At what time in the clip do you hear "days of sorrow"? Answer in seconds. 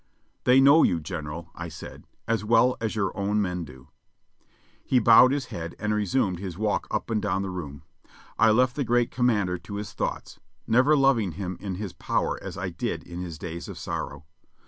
13.37-14.25